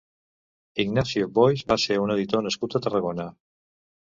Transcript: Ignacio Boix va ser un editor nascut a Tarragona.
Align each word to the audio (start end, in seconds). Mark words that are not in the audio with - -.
Ignacio 0.83 1.27
Boix 1.35 1.63
va 1.73 1.77
ser 1.83 1.99
un 2.07 2.15
editor 2.15 2.45
nascut 2.49 2.79
a 2.79 2.83
Tarragona. 2.87 3.29